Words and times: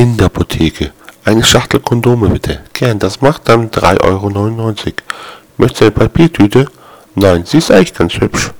In 0.00 0.16
der 0.16 0.28
Apotheke. 0.28 0.92
Eine 1.26 1.44
Schachtel 1.44 1.78
Kondome 1.80 2.30
bitte. 2.30 2.60
Gern, 2.72 2.98
das 2.98 3.20
macht 3.20 3.50
dann 3.50 3.70
3,99 3.70 4.00
Euro. 4.02 4.94
Möchtest 5.58 5.80
du 5.82 5.84
eine 5.84 5.90
Papiertüte? 5.90 6.68
Nein, 7.16 7.44
sie 7.44 7.58
ist 7.58 7.70
eigentlich 7.70 7.92
ganz 7.92 8.14
hübsch. 8.14 8.50